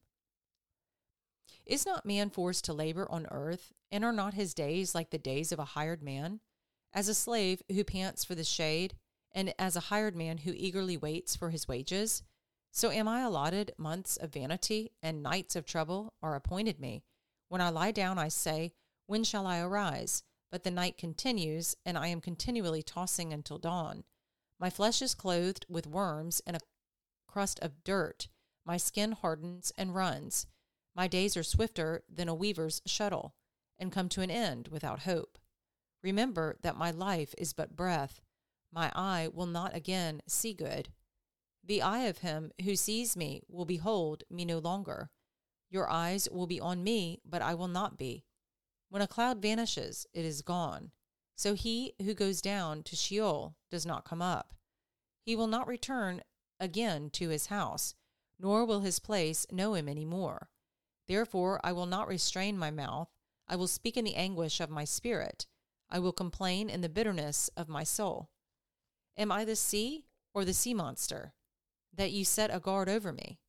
Is 1.65 1.86
not 1.86 2.06
man 2.06 2.30
forced 2.30 2.65
to 2.65 2.74
labor 2.74 3.10
on 3.10 3.27
earth, 3.32 3.72
and 3.91 4.03
are 4.03 4.12
not 4.12 4.34
his 4.34 4.53
days 4.53 4.96
like 4.96 5.10
the 5.10 5.18
days 5.18 5.51
of 5.51 5.60
a 5.60 5.65
hired 5.65 6.01
man? 6.01 6.39
As 6.94 7.08
a 7.08 7.13
slave 7.13 7.62
who 7.70 7.84
pants 7.84 8.25
for 8.25 8.36
the 8.36 8.44
shade, 8.44 8.96
and 9.32 9.53
as 9.58 9.75
a 9.75 9.82
hired 9.91 10.15
man 10.15 10.39
who 10.39 10.53
eagerly 10.56 10.98
waits 10.98 11.36
for 11.36 11.50
his 11.50 11.68
wages, 11.68 12.24
so 12.72 12.89
am 12.89 13.08
I 13.08 13.22
allotted 13.22 13.74
months 13.77 14.18
of 14.18 14.34
vanity, 14.34 14.91
and 15.03 15.22
nights 15.22 15.56
of 15.56 15.65
trouble 15.65 16.13
are 16.22 16.36
appointed 16.36 16.80
me. 16.80 17.03
When 17.50 17.62
I 17.62 17.70
lie 17.70 17.91
down, 17.91 18.18
I 18.18 18.30
say, 18.30 18.72
When 19.08 19.24
shall 19.24 19.46
I 19.46 19.60
arise? 19.60 20.24
But 20.50 20.63
the 20.63 20.72
night 20.72 20.98
continues, 20.98 21.75
and 21.86 21.98
I 21.98 22.08
am 22.08 22.22
continually 22.22 22.82
tossing 22.82 23.34
until 23.34 23.58
dawn. 23.58 24.03
My 24.58 24.70
flesh 24.70 25.01
is 25.01 25.15
clothed 25.15 25.65
with 25.68 25.88
worms 25.88 26.41
and 26.46 26.56
a 26.56 26.62
crust 27.27 27.60
of 27.62 27.84
dirt. 27.84 28.27
My 28.65 28.77
skin 28.77 29.13
hardens 29.13 29.74
and 29.77 29.96
runs. 29.96 30.48
My 30.95 31.07
days 31.07 31.38
are 31.38 31.43
swifter 31.43 32.03
than 32.13 32.27
a 32.27 32.36
weaver's 32.36 32.81
shuttle, 32.86 33.33
and 33.79 33.91
come 33.91 34.10
to 34.10 34.21
an 34.21 34.31
end 34.31 34.67
without 34.67 35.01
hope. 35.01 35.38
Remember 36.03 36.57
that 36.62 36.77
my 36.77 36.91
life 36.91 37.33
is 37.38 37.53
but 37.53 37.75
breath. 37.75 38.21
My 38.71 38.91
eye 38.95 39.29
will 39.31 39.45
not 39.45 39.75
again 39.75 40.21
see 40.27 40.53
good. 40.53 40.89
The 41.63 41.81
eye 41.81 42.03
of 42.03 42.19
him 42.19 42.51
who 42.63 42.75
sees 42.75 43.15
me 43.15 43.41
will 43.48 43.65
behold 43.65 44.24
me 44.29 44.45
no 44.45 44.57
longer. 44.57 45.10
Your 45.69 45.89
eyes 45.89 46.27
will 46.29 46.48
be 46.48 46.60
on 46.60 46.83
me, 46.83 47.19
but 47.24 47.41
I 47.41 47.53
will 47.53 47.67
not 47.67 47.98
be. 47.98 48.25
When 48.89 49.01
a 49.01 49.07
cloud 49.07 49.41
vanishes, 49.41 50.05
it 50.13 50.25
is 50.25 50.41
gone. 50.41 50.91
So 51.36 51.53
he 51.53 51.93
who 52.01 52.13
goes 52.13 52.41
down 52.41 52.83
to 52.83 52.95
Sheol 52.95 53.55
does 53.69 53.86
not 53.86 54.05
come 54.05 54.21
up. 54.21 54.53
He 55.24 55.36
will 55.36 55.48
not 55.48 55.67
return 55.67 56.21
again 56.60 57.10
to 57.12 57.29
his 57.29 57.48
house, 57.48 57.95
nor 58.39 58.65
will 58.65 58.81
his 58.81 59.00
place 59.00 59.45
know 59.51 59.75
him 59.75 59.88
any 59.88 60.05
more. 60.05 60.50
Therefore, 61.12 61.60
I 61.62 61.74
will 61.74 61.88
not 61.88 62.08
restrain 62.08 62.58
my 62.58 62.72
mouth. 62.72 63.10
I 63.46 63.58
will 63.58 63.68
speak 63.68 63.98
in 63.98 64.06
the 64.06 64.15
anguish 64.15 64.62
of 64.62 64.70
my 64.70 64.86
spirit. 64.86 65.46
I 65.89 66.00
will 66.00 66.13
complain 66.13 66.70
in 66.70 66.80
the 66.80 66.88
bitterness 66.88 67.50
of 67.58 67.68
my 67.68 67.84
soul. 67.84 68.30
Am 69.18 69.30
I 69.30 69.44
the 69.44 69.58
sea 69.58 70.06
or 70.34 70.46
the 70.46 70.53
sea 70.53 70.74
monster, 70.74 71.34
that 71.94 72.13
you 72.13 72.24
set 72.24 72.50
a 72.50 72.62
guard 72.62 72.88
over 72.88 73.12
me? 73.12 73.39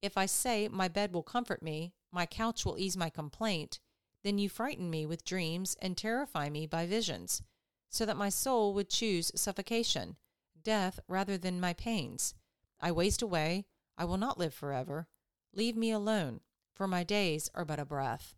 If 0.00 0.16
I 0.16 0.26
say, 0.26 0.68
My 0.68 0.86
bed 0.86 1.12
will 1.12 1.24
comfort 1.24 1.60
me, 1.60 1.92
my 2.12 2.24
couch 2.24 2.64
will 2.64 2.78
ease 2.78 2.96
my 2.96 3.10
complaint, 3.10 3.80
then 4.22 4.38
you 4.38 4.48
frighten 4.48 4.88
me 4.88 5.04
with 5.04 5.24
dreams 5.24 5.76
and 5.82 5.96
terrify 5.96 6.48
me 6.48 6.68
by 6.68 6.86
visions, 6.86 7.42
so 7.90 8.06
that 8.06 8.16
my 8.16 8.28
soul 8.28 8.74
would 8.74 8.90
choose 8.90 9.32
suffocation, 9.34 10.18
death 10.62 11.00
rather 11.08 11.36
than 11.36 11.58
my 11.58 11.72
pains. 11.72 12.36
I 12.80 12.92
waste 12.92 13.22
away, 13.22 13.66
I 13.96 14.04
will 14.04 14.18
not 14.18 14.38
live 14.38 14.54
forever. 14.54 15.08
Leave 15.52 15.76
me 15.76 15.90
alone, 15.90 16.42
for 16.78 16.86
my 16.86 17.02
days 17.02 17.50
are 17.54 17.64
but 17.64 17.80
a 17.80 17.84
breath. 17.84 18.36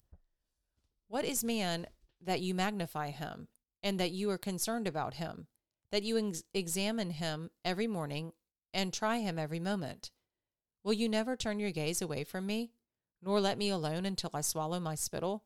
What 1.09 1.27
is 1.27 1.45
man 1.45 1.87
that 2.23 2.41
you 2.41 2.55
magnify 2.55 3.11
him, 3.11 3.49
and 3.83 4.01
that 4.01 4.13
you 4.13 4.31
are 4.31 4.39
concerned 4.39 4.89
about 4.89 5.15
him, 5.15 5.47
that 5.93 6.05
you 6.05 6.17
ex- 6.19 6.43
examine 6.55 7.11
him 7.11 7.51
every 7.67 7.87
morning 7.87 8.33
and 8.73 8.93
try 8.93 9.19
him 9.19 9.39
every 9.39 9.61
moment? 9.61 10.11
Will 10.83 10.95
you 10.95 11.07
never 11.07 11.37
turn 11.37 11.61
your 11.61 11.71
gaze 11.71 12.01
away 12.01 12.25
from 12.25 12.47
me, 12.47 12.71
nor 13.23 13.41
let 13.41 13.59
me 13.59 13.69
alone 13.69 14.07
until 14.07 14.31
I 14.33 14.41
swallow 14.41 14.81
my 14.81 14.95
spittle? 14.95 15.45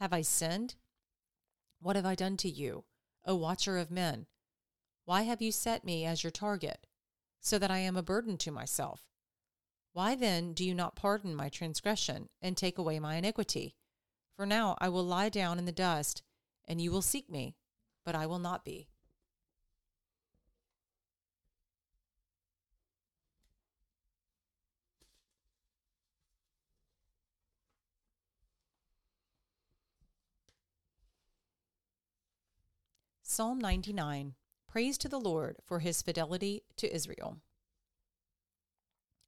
Have 0.00 0.12
I 0.12 0.22
sinned? 0.22 0.74
What 1.80 1.94
have 1.94 2.06
I 2.06 2.16
done 2.16 2.36
to 2.38 2.48
you, 2.48 2.84
O 3.24 3.36
watcher 3.36 3.78
of 3.78 3.90
men? 3.90 4.26
Why 5.04 5.22
have 5.22 5.40
you 5.40 5.52
set 5.52 5.84
me 5.84 6.04
as 6.04 6.24
your 6.24 6.32
target, 6.32 6.88
so 7.40 7.56
that 7.60 7.70
I 7.70 7.78
am 7.78 7.96
a 7.96 8.02
burden 8.02 8.36
to 8.38 8.50
myself? 8.50 9.11
Why 9.94 10.14
then 10.14 10.54
do 10.54 10.64
you 10.64 10.74
not 10.74 10.96
pardon 10.96 11.34
my 11.34 11.50
transgression 11.50 12.30
and 12.40 12.56
take 12.56 12.78
away 12.78 12.98
my 12.98 13.16
iniquity? 13.16 13.76
For 14.36 14.46
now 14.46 14.76
I 14.80 14.88
will 14.88 15.04
lie 15.04 15.28
down 15.28 15.58
in 15.58 15.66
the 15.66 15.72
dust, 15.72 16.22
and 16.66 16.80
you 16.80 16.90
will 16.90 17.02
seek 17.02 17.28
me, 17.28 17.56
but 18.04 18.14
I 18.14 18.26
will 18.26 18.38
not 18.38 18.64
be. 18.64 18.88
Psalm 33.22 33.58
99 33.58 34.34
Praise 34.66 34.96
to 34.98 35.08
the 35.08 35.20
Lord 35.20 35.56
for 35.64 35.80
his 35.80 36.00
fidelity 36.00 36.62
to 36.76 36.94
Israel. 36.94 37.38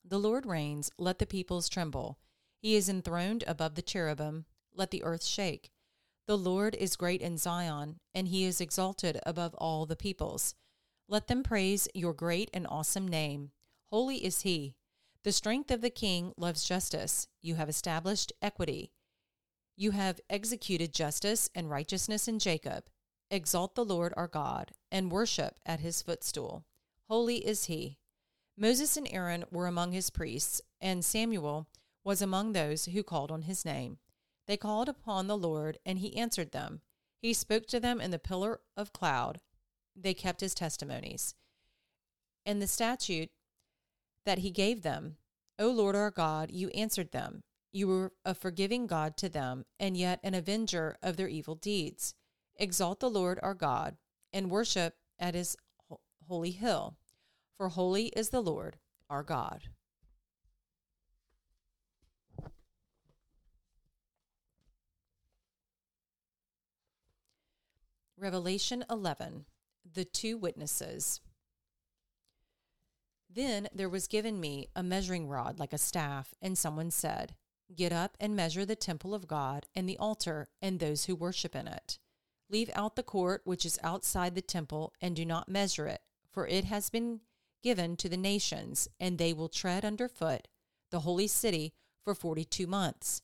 The 0.04 0.18
Lord 0.18 0.44
reigns, 0.44 0.90
let 0.98 1.18
the 1.18 1.26
peoples 1.26 1.68
tremble. 1.68 2.18
He 2.58 2.76
is 2.76 2.88
enthroned 2.88 3.42
above 3.46 3.74
the 3.74 3.82
cherubim, 3.82 4.44
let 4.74 4.90
the 4.90 5.02
earth 5.02 5.24
shake. 5.24 5.70
The 6.26 6.38
Lord 6.38 6.74
is 6.74 6.96
great 6.96 7.20
in 7.20 7.38
Zion, 7.38 8.00
and 8.14 8.28
he 8.28 8.44
is 8.44 8.60
exalted 8.60 9.18
above 9.24 9.54
all 9.54 9.86
the 9.86 9.96
peoples. 9.96 10.54
Let 11.08 11.26
them 11.26 11.42
praise 11.42 11.88
your 11.94 12.14
great 12.14 12.50
and 12.52 12.66
awesome 12.66 13.06
name. 13.06 13.50
Holy 13.90 14.24
is 14.24 14.42
he. 14.42 14.74
The 15.22 15.32
strength 15.32 15.70
of 15.70 15.80
the 15.80 15.90
king 15.90 16.32
loves 16.36 16.64
justice. 16.64 17.28
You 17.40 17.54
have 17.54 17.68
established 17.68 18.32
equity. 18.42 18.92
You 19.76 19.92
have 19.92 20.20
executed 20.28 20.92
justice 20.92 21.50
and 21.54 21.70
righteousness 21.70 22.28
in 22.28 22.38
Jacob. 22.38 22.84
Exalt 23.30 23.74
the 23.74 23.84
Lord 23.84 24.12
our 24.16 24.28
God, 24.28 24.72
and 24.92 25.10
worship 25.10 25.56
at 25.64 25.80
his 25.80 26.02
footstool. 26.02 26.64
Holy 27.08 27.46
is 27.46 27.64
he. 27.64 27.98
Moses 28.56 28.96
and 28.96 29.08
Aaron 29.10 29.44
were 29.50 29.66
among 29.66 29.92
his 29.92 30.10
priests, 30.10 30.60
and 30.80 31.04
Samuel 31.04 31.66
was 32.04 32.22
among 32.22 32.52
those 32.52 32.84
who 32.86 33.02
called 33.02 33.32
on 33.32 33.42
his 33.42 33.64
name. 33.64 33.98
They 34.46 34.56
called 34.56 34.88
upon 34.88 35.26
the 35.26 35.36
Lord, 35.36 35.78
and 35.84 35.98
he 35.98 36.16
answered 36.16 36.52
them. 36.52 36.80
He 37.20 37.32
spoke 37.32 37.66
to 37.68 37.80
them 37.80 38.00
in 38.00 38.10
the 38.10 38.18
pillar 38.18 38.60
of 38.76 38.92
cloud. 38.92 39.40
They 39.96 40.14
kept 40.14 40.40
his 40.40 40.54
testimonies. 40.54 41.34
And 42.46 42.60
the 42.60 42.66
statute 42.66 43.30
that 44.24 44.38
he 44.38 44.50
gave 44.50 44.82
them, 44.82 45.16
O 45.58 45.68
Lord 45.68 45.96
our 45.96 46.10
God, 46.10 46.50
you 46.52 46.68
answered 46.70 47.12
them. 47.12 47.42
You 47.72 47.88
were 47.88 48.12
a 48.24 48.34
forgiving 48.34 48.86
God 48.86 49.16
to 49.16 49.28
them, 49.28 49.64
and 49.80 49.96
yet 49.96 50.20
an 50.22 50.34
avenger 50.34 50.96
of 51.02 51.16
their 51.16 51.28
evil 51.28 51.56
deeds. 51.56 52.14
Exalt 52.56 53.00
the 53.00 53.10
Lord 53.10 53.40
our 53.42 53.54
God, 53.54 53.96
and 54.32 54.50
worship 54.50 54.94
at 55.18 55.34
his 55.34 55.56
holy 56.28 56.52
hill 56.52 56.96
for 57.56 57.68
holy 57.68 58.06
is 58.08 58.30
the 58.30 58.40
Lord 58.40 58.76
our 59.08 59.22
God. 59.22 59.68
Revelation 68.16 68.84
11 68.88 69.44
The 69.92 70.04
Two 70.04 70.38
Witnesses. 70.38 71.20
Then 73.28 73.68
there 73.74 73.88
was 73.88 74.06
given 74.06 74.40
me 74.40 74.68
a 74.74 74.82
measuring 74.82 75.28
rod 75.28 75.58
like 75.58 75.72
a 75.72 75.78
staff, 75.78 76.32
and 76.40 76.56
someone 76.56 76.90
said, 76.90 77.34
Get 77.74 77.92
up 77.92 78.16
and 78.20 78.36
measure 78.36 78.64
the 78.64 78.76
temple 78.76 79.14
of 79.14 79.26
God 79.26 79.66
and 79.74 79.88
the 79.88 79.98
altar 79.98 80.48
and 80.62 80.78
those 80.78 81.04
who 81.04 81.16
worship 81.16 81.56
in 81.56 81.66
it. 81.66 81.98
Leave 82.48 82.70
out 82.74 82.94
the 82.94 83.02
court 83.02 83.42
which 83.44 83.66
is 83.66 83.78
outside 83.82 84.34
the 84.34 84.42
temple, 84.42 84.92
and 85.00 85.16
do 85.16 85.24
not 85.24 85.48
measure 85.48 85.86
it, 85.86 86.00
for 86.30 86.46
it 86.46 86.64
has 86.64 86.90
been 86.90 87.20
given 87.64 87.96
to 87.96 88.08
the 88.08 88.16
nations, 88.16 88.86
and 89.00 89.18
they 89.18 89.32
will 89.32 89.48
tread 89.48 89.84
underfoot 89.84 90.46
the 90.92 91.00
holy 91.00 91.26
city 91.26 91.72
for 92.04 92.14
forty 92.14 92.44
two 92.44 92.68
months. 92.68 93.22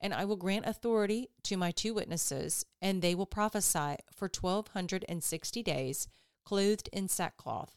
And 0.00 0.14
I 0.14 0.24
will 0.24 0.36
grant 0.36 0.66
authority 0.66 1.28
to 1.42 1.56
my 1.56 1.70
two 1.70 1.92
witnesses, 1.92 2.64
and 2.80 3.02
they 3.02 3.14
will 3.14 3.26
prophesy 3.26 3.96
for 4.14 4.28
twelve 4.28 4.68
hundred 4.68 5.04
and 5.08 5.22
sixty 5.22 5.62
days, 5.62 6.08
clothed 6.46 6.88
in 6.92 7.08
sackcloth. 7.08 7.76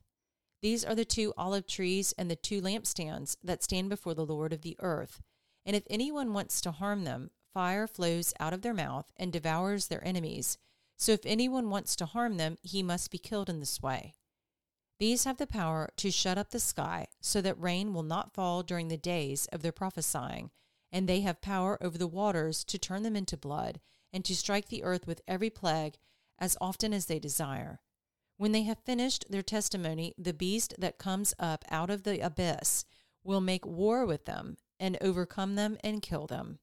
These 0.61 0.85
are 0.85 0.95
the 0.95 1.05
two 1.05 1.33
olive 1.37 1.67
trees 1.67 2.13
and 2.17 2.31
the 2.31 2.35
two 2.35 2.61
lampstands 2.61 3.35
that 3.43 3.63
stand 3.63 3.89
before 3.89 4.13
the 4.13 4.25
Lord 4.25 4.53
of 4.53 4.61
the 4.61 4.77
earth. 4.79 5.21
And 5.65 5.75
if 5.75 5.83
anyone 5.89 6.33
wants 6.33 6.61
to 6.61 6.71
harm 6.71 7.03
them, 7.03 7.31
fire 7.53 7.87
flows 7.87 8.33
out 8.39 8.53
of 8.53 8.61
their 8.61 8.73
mouth 8.73 9.11
and 9.17 9.31
devours 9.31 9.87
their 9.87 10.05
enemies. 10.07 10.57
So 10.97 11.11
if 11.11 11.25
anyone 11.25 11.69
wants 11.69 11.95
to 11.97 12.05
harm 12.05 12.37
them, 12.37 12.57
he 12.63 12.81
must 12.81 13.11
be 13.11 13.17
killed 13.17 13.49
in 13.49 13.59
this 13.59 13.81
way. 13.81 14.15
These 14.97 15.25
have 15.25 15.37
the 15.37 15.47
power 15.47 15.89
to 15.97 16.09
shut 16.09 16.37
up 16.37 16.51
the 16.51 16.59
sky 16.59 17.07
so 17.21 17.41
that 17.41 17.59
rain 17.59 17.93
will 17.93 18.03
not 18.03 18.33
fall 18.33 18.63
during 18.63 18.87
the 18.87 18.97
days 18.97 19.45
of 19.47 19.61
their 19.61 19.73
prophesying, 19.73 20.51
and 20.91 21.07
they 21.07 21.21
have 21.21 21.41
power 21.41 21.77
over 21.83 21.97
the 21.97 22.07
waters 22.07 22.63
to 22.65 22.77
turn 22.77 23.03
them 23.03 23.15
into 23.15 23.35
blood 23.35 23.81
and 24.13 24.23
to 24.23 24.35
strike 24.35 24.69
the 24.69 24.83
earth 24.83 25.05
with 25.05 25.21
every 25.27 25.49
plague 25.49 25.97
as 26.39 26.55
often 26.61 26.93
as 26.93 27.07
they 27.07 27.19
desire. 27.19 27.81
When 28.37 28.53
they 28.53 28.63
have 28.63 28.79
finished 28.85 29.25
their 29.29 29.41
testimony, 29.41 30.13
the 30.17 30.33
beast 30.33 30.73
that 30.77 30.97
comes 30.97 31.33
up 31.39 31.65
out 31.69 31.89
of 31.89 32.03
the 32.03 32.19
abyss 32.19 32.85
will 33.23 33.41
make 33.41 33.65
war 33.65 34.05
with 34.05 34.25
them 34.25 34.57
and 34.79 34.97
overcome 35.01 35.55
them 35.55 35.77
and 35.83 36.01
kill 36.01 36.27
them. 36.27 36.59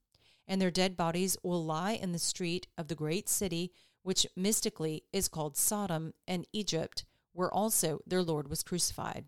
And 0.47 0.61
their 0.61 0.71
dead 0.71 0.97
bodies 0.97 1.37
will 1.43 1.65
lie 1.65 1.93
in 1.93 2.13
the 2.13 2.19
street 2.19 2.67
of 2.77 2.89
the 2.89 2.95
great 2.95 3.29
city, 3.29 3.73
which 4.03 4.27
mystically 4.37 5.05
is 5.13 5.29
called 5.29 5.57
Sodom 5.57 6.13
and 6.27 6.47
Egypt 6.53 7.05
where 7.33 7.53
also 7.53 8.01
their 8.07 8.23
Lord 8.23 8.49
was 8.49 8.63
crucified. 8.63 9.27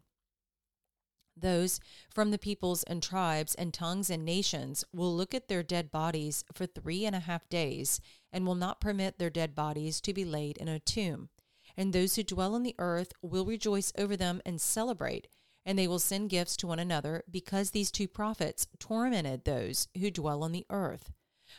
Those 1.37 1.81
from 2.11 2.31
the 2.31 2.39
peoples 2.39 2.85
and 2.85 3.03
tribes 3.03 3.55
and 3.57 3.75
tongues 3.75 4.09
and 4.09 4.25
nations 4.25 4.85
will 4.93 5.15
look 5.15 5.35
at 5.35 5.49
their 5.49 5.65
dead 5.65 5.91
bodies 5.91 6.45
for 6.53 6.65
three 6.65 7.05
and 7.05 7.17
a 7.17 7.21
half 7.21 7.49
days 7.49 8.01
and 8.33 8.47
will 8.47 8.55
not 8.55 8.81
permit 8.81 9.19
their 9.19 9.31
dead 9.31 9.55
bodies 9.55 10.01
to 10.03 10.15
be 10.15 10.25
laid 10.25 10.57
in 10.59 10.69
a 10.69 10.79
tomb. 10.79 11.31
And 11.77 11.93
those 11.93 12.15
who 12.15 12.23
dwell 12.23 12.55
on 12.55 12.63
the 12.63 12.77
earth 12.79 13.13
will 13.21 13.45
rejoice 13.45 13.93
over 13.99 14.17
them 14.17 14.43
and 14.47 14.61
celebrate, 14.61 15.27
and 15.67 15.77
they 15.77 15.89
will 15.89 15.99
send 15.99 16.31
gifts 16.31 16.57
to 16.59 16.69
one 16.69 16.79
another 16.79 17.25
because 17.29 17.71
these 17.71 17.91
two 17.91 18.07
prophets 18.07 18.69
tormented 18.79 19.45
those 19.45 19.89
who 19.99 20.13
dwell 20.13 20.45
on 20.45 20.53
the 20.53 20.67
earth. 20.71 21.11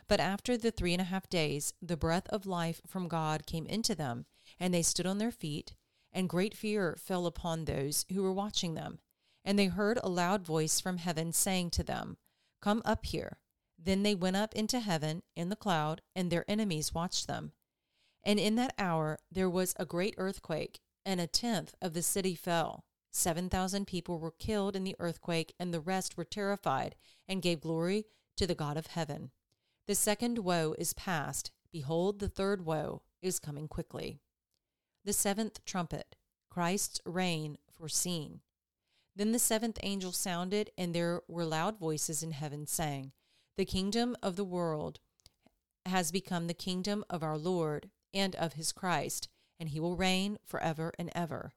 But 0.07 0.21
after 0.21 0.55
the 0.57 0.71
three 0.71 0.93
and 0.93 1.01
a 1.01 1.05
half 1.05 1.29
days, 1.29 1.73
the 1.81 1.97
breath 1.97 2.27
of 2.29 2.45
life 2.45 2.81
from 2.87 3.09
God 3.09 3.45
came 3.45 3.65
into 3.65 3.93
them, 3.93 4.25
and 4.57 4.73
they 4.73 4.83
stood 4.83 5.05
on 5.05 5.17
their 5.17 5.31
feet 5.31 5.73
and 6.15 6.29
great 6.29 6.55
fear 6.55 6.95
fell 6.97 7.25
upon 7.25 7.65
those 7.65 8.05
who 8.11 8.23
were 8.23 8.31
watching 8.31 8.73
them. 8.73 8.99
And 9.43 9.59
they 9.59 9.67
heard 9.67 9.99
a 10.01 10.09
loud 10.09 10.43
voice 10.43 10.79
from 10.79 10.97
heaven 10.97 11.33
saying 11.33 11.71
to 11.71 11.83
them, 11.83 12.17
Come 12.61 12.81
up 12.85 13.05
here. 13.05 13.37
Then 13.77 14.01
they 14.01 14.15
went 14.15 14.37
up 14.37 14.55
into 14.55 14.79
heaven 14.79 15.21
in 15.35 15.49
the 15.49 15.57
cloud, 15.57 16.01
and 16.15 16.31
their 16.31 16.49
enemies 16.49 16.93
watched 16.93 17.27
them. 17.27 17.51
And 18.23 18.39
in 18.39 18.55
that 18.55 18.73
hour 18.79 19.19
there 19.29 19.49
was 19.49 19.75
a 19.77 19.85
great 19.85 20.15
earthquake, 20.17 20.79
and 21.05 21.19
a 21.19 21.27
tenth 21.27 21.75
of 21.81 21.93
the 21.93 22.01
city 22.01 22.33
fell. 22.33 22.85
Seven 23.11 23.49
thousand 23.49 23.85
people 23.85 24.17
were 24.17 24.31
killed 24.31 24.75
in 24.75 24.85
the 24.85 24.95
earthquake, 24.99 25.53
and 25.59 25.73
the 25.73 25.81
rest 25.81 26.17
were 26.17 26.23
terrified, 26.23 26.95
and 27.27 27.41
gave 27.41 27.59
glory 27.59 28.05
to 28.37 28.47
the 28.47 28.55
God 28.55 28.77
of 28.77 28.87
heaven. 28.87 29.31
The 29.85 29.95
second 29.95 30.39
woe 30.39 30.75
is 30.79 30.93
past. 30.93 31.51
Behold, 31.71 32.19
the 32.19 32.29
third 32.29 32.65
woe 32.65 33.01
is 33.21 33.37
coming 33.37 33.67
quickly 33.67 34.21
the 35.05 35.13
seventh 35.13 35.63
trumpet, 35.65 36.15
Christ's 36.49 36.99
reign 37.05 37.57
foreseen. 37.71 38.41
Then 39.15 39.31
the 39.31 39.39
seventh 39.39 39.77
angel 39.83 40.11
sounded, 40.11 40.71
and 40.77 40.93
there 40.93 41.21
were 41.27 41.45
loud 41.45 41.77
voices 41.77 42.23
in 42.23 42.31
heaven 42.31 42.65
saying, 42.65 43.11
The 43.55 43.65
kingdom 43.65 44.17
of 44.21 44.35
the 44.35 44.43
world 44.43 44.99
has 45.85 46.11
become 46.11 46.47
the 46.47 46.53
kingdom 46.53 47.05
of 47.09 47.23
our 47.23 47.37
Lord 47.37 47.91
and 48.13 48.35
of 48.35 48.53
his 48.53 48.71
Christ, 48.71 49.29
and 49.59 49.69
he 49.69 49.79
will 49.79 49.95
reign 49.95 50.37
forever 50.43 50.91
and 50.97 51.11
ever. 51.13 51.53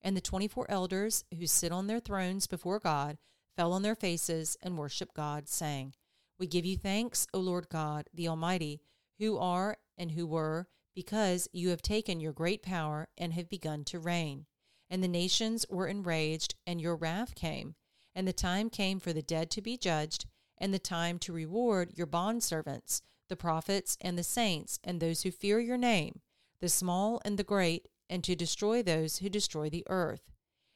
And 0.00 0.16
the 0.16 0.20
twenty 0.20 0.48
four 0.48 0.70
elders 0.70 1.24
who 1.36 1.46
sit 1.46 1.72
on 1.72 1.88
their 1.88 2.00
thrones 2.00 2.46
before 2.46 2.78
God 2.78 3.18
fell 3.56 3.72
on 3.72 3.82
their 3.82 3.94
faces 3.94 4.56
and 4.62 4.78
worshiped 4.78 5.14
God, 5.14 5.48
saying, 5.48 5.94
We 6.38 6.46
give 6.46 6.64
you 6.64 6.76
thanks, 6.76 7.26
O 7.34 7.40
Lord 7.40 7.68
God, 7.68 8.08
the 8.14 8.28
Almighty, 8.28 8.80
who 9.18 9.36
are 9.38 9.78
and 9.98 10.12
who 10.12 10.26
were 10.26 10.68
because 10.94 11.48
you 11.52 11.70
have 11.70 11.82
taken 11.82 12.20
your 12.20 12.32
great 12.32 12.62
power 12.62 13.08
and 13.18 13.32
have 13.32 13.48
begun 13.48 13.84
to 13.84 13.98
reign. 13.98 14.46
And 14.88 15.02
the 15.02 15.08
nations 15.08 15.66
were 15.68 15.88
enraged, 15.88 16.54
and 16.66 16.80
your 16.80 16.96
wrath 16.96 17.34
came. 17.34 17.74
And 18.14 18.28
the 18.28 18.32
time 18.32 18.70
came 18.70 19.00
for 19.00 19.12
the 19.12 19.22
dead 19.22 19.50
to 19.52 19.62
be 19.62 19.76
judged, 19.76 20.26
and 20.58 20.72
the 20.72 20.78
time 20.78 21.18
to 21.20 21.32
reward 21.32 21.92
your 21.96 22.06
bondservants, 22.06 23.02
the 23.28 23.36
prophets 23.36 23.96
and 24.00 24.16
the 24.16 24.22
saints, 24.22 24.78
and 24.84 25.00
those 25.00 25.22
who 25.22 25.30
fear 25.30 25.58
your 25.58 25.76
name, 25.76 26.20
the 26.60 26.68
small 26.68 27.20
and 27.24 27.38
the 27.38 27.44
great, 27.44 27.88
and 28.08 28.22
to 28.22 28.36
destroy 28.36 28.82
those 28.82 29.18
who 29.18 29.28
destroy 29.28 29.68
the 29.68 29.84
earth. 29.88 30.30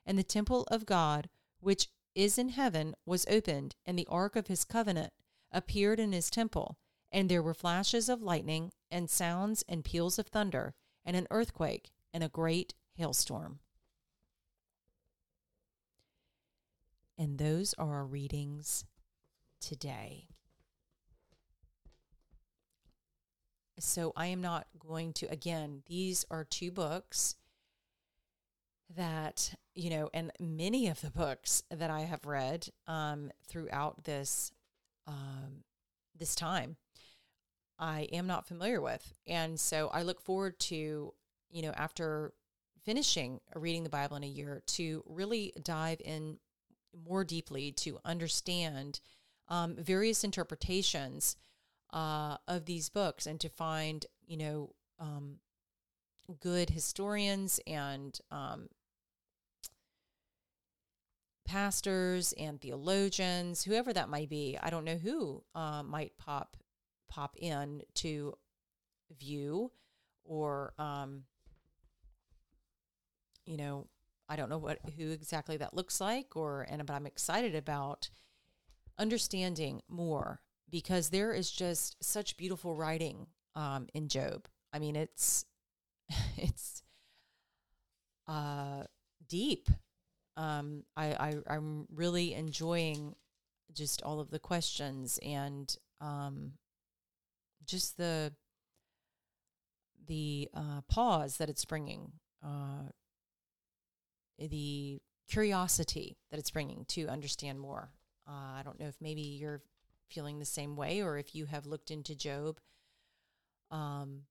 And 0.05 0.19
the 0.19 0.25
temple 0.25 0.67
of 0.71 0.87
God, 0.87 1.29
which 1.61 1.89
is 2.15 2.39
in 2.39 2.49
heaven, 2.49 2.97
was 3.07 3.27
opened, 3.31 3.77
and 3.87 3.99
the 3.99 4.09
ark 4.11 4.35
of 4.35 4.49
his 4.49 4.65
covenant 4.65 5.13
appeared 5.53 6.01
in 6.01 6.13
his 6.13 6.31
temple. 6.31 6.77
And 7.11 7.29
there 7.29 7.43
were 7.43 7.55
flashes 7.55 8.09
of 8.09 8.23
lightning, 8.23 8.73
and 8.91 9.09
sounds 9.09 9.65
and 9.69 9.85
peals 9.85 10.19
of 10.19 10.27
thunder, 10.27 10.75
and 11.05 11.17
an 11.17 11.27
earthquake, 11.31 11.91
and 12.13 12.23
a 12.23 12.29
great 12.29 12.75
hailstorm. 12.95 13.61
And 17.17 17.39
those 17.39 17.75
are 17.75 17.95
our 17.95 18.05
readings 18.05 18.85
today. 19.61 20.29
So 23.79 24.13
I 24.17 24.27
am 24.27 24.41
not 24.41 24.67
going 24.79 25.13
to, 25.15 25.27
again, 25.27 25.83
these 25.87 26.25
are 26.31 26.45
two 26.45 26.71
books 26.71 27.37
that, 28.97 29.55
you 29.75 29.91
know, 29.91 30.11
and 30.13 30.33
many 30.41 30.89
of 30.89 31.01
the 31.01 31.11
books 31.11 31.63
that 31.71 31.91
I 31.91 32.01
have 32.01 32.27
read 32.27 32.69
um, 32.87 33.31
throughout 33.47 34.05
this 34.05 34.53
um, 35.07 35.65
this 36.19 36.35
time 36.35 36.77
I 37.79 38.09
am 38.13 38.27
not 38.27 38.47
familiar 38.47 38.81
with. 38.81 39.15
And 39.27 39.59
so 39.59 39.89
I 39.89 40.03
look 40.03 40.21
forward 40.21 40.59
to, 40.61 41.13
you 41.51 41.63
know, 41.63 41.73
after 41.77 42.33
finishing 42.85 43.41
reading 43.55 43.85
the 43.85 43.91
Bible 43.91 44.17
in 44.17 44.25
a 44.25 44.29
year, 44.29 44.63
to 44.67 45.03
really 45.07 45.53
dive 45.63 46.01
in 46.05 46.39
more 47.07 47.25
deeply 47.25 47.71
to 47.73 47.99
understand 48.05 49.01
um, 49.49 49.77
various 49.77 50.25
interpretations 50.25 51.37
uh, 51.93 52.37
of 52.47 52.65
these 52.65 52.89
books 52.89 53.27
and 53.27 53.41
to 53.41 53.49
find, 53.49 54.07
you 54.27 54.37
know, 54.37 54.75
um, 54.99 55.37
good 56.41 56.71
historians 56.71 57.61
and 57.67 58.19
um, 58.31 58.69
pastors 61.47 62.35
and 62.39 62.61
theologians, 62.61 63.65
whoever 63.65 63.93
that 63.93 64.09
might 64.11 64.29
be. 64.29 64.59
I 64.63 64.71
don't 64.71 64.85
know 64.85 64.97
who 64.97 65.43
uh, 65.55 65.83
might 65.83 66.19
pop 66.19 66.57
pop 67.09 67.37
in 67.39 67.83
to 67.95 68.35
view 69.19 69.71
or 70.25 70.75
um, 70.79 71.25
you 73.47 73.57
know 73.57 73.87
i 74.29 74.37
don't 74.37 74.51
know 74.51 74.59
what 74.59 74.79
who 74.97 75.11
exactly 75.11 75.57
that 75.57 75.75
looks 75.75 76.01
like 76.01 76.37
or 76.37 76.67
and 76.69 76.85
but 76.85 76.95
i'm 76.95 77.07
excited 77.07 77.55
about 77.55 78.11
understanding 78.99 79.81
more 79.89 80.41
because 80.71 81.11
there 81.11 81.33
is 81.33 81.51
just 81.51 81.97
such 82.05 82.37
beautiful 82.37 82.75
writing 82.75 83.27
um, 83.55 83.87
in 83.95 84.09
job. 84.09 84.47
I 84.73 84.79
mean 84.79 84.97
it's 84.97 85.45
it's 86.37 86.83
uh, 88.27 88.85
deep. 89.29 89.69
Um, 90.37 90.85
I, 90.97 91.07
I 91.07 91.35
i'm 91.49 91.87
really 91.93 92.35
enjoying 92.35 93.17
just 93.73 94.03
all 94.03 94.21
of 94.21 94.31
the 94.31 94.39
questions 94.39 95.19
and 95.21 95.75
um, 96.01 96.53
just 97.69 97.97
the 97.97 98.33
the 100.09 100.49
uh, 100.55 100.81
pause 100.89 101.37
that 101.37 101.51
it's 101.51 101.67
bringing, 101.67 102.13
uh, 102.43 102.89
the 104.39 104.99
curiosity 105.29 106.17
that 106.31 106.41
it's 106.41 106.51
bringing 106.51 106.87
to 106.89 107.07
understand 107.09 107.61
more. 107.61 107.91
Uh, 108.27 108.59
I 108.59 108.63
don't 108.65 108.81
know 108.81 108.89
if 108.89 108.97
maybe 109.03 109.21
you're 109.21 109.61
feeling 110.09 110.39
the 110.39 110.47
same 110.47 110.77
way 110.77 111.03
or 111.03 111.19
if 111.19 111.35
you 111.35 111.45
have 111.45 111.67
looked 111.67 111.91
into 111.91 112.17
Job. 112.17 112.59
Um, 113.71 114.23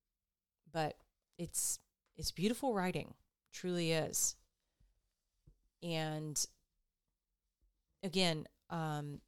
but 0.73 0.95
it's 1.37 1.79
it's 2.15 2.31
beautiful 2.31 2.73
writing, 2.73 3.13
truly 3.53 3.91
is. 3.91 4.35
And 5.83 6.43
again, 8.01 8.47
um, 8.71 9.21